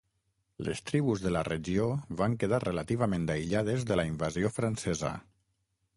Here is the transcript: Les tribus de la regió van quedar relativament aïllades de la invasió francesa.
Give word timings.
Les 0.67 0.79
tribus 0.91 1.19
de 1.25 1.33
la 1.35 1.43
regió 1.49 1.85
van 2.23 2.37
quedar 2.45 2.61
relativament 2.65 3.29
aïllades 3.37 3.89
de 3.93 3.99
la 4.01 4.07
invasió 4.13 4.55
francesa. 4.59 5.17